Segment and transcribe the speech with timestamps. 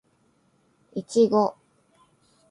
[0.95, 1.55] いちご